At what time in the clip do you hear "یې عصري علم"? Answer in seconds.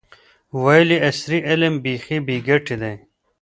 0.95-1.73